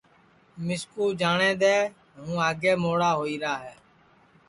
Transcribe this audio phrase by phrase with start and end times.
[0.65, 1.77] مِسکُو جاٹؔدؔے
[2.19, 3.73] ہُوں آگے مھوڑا ہوئیرا ہے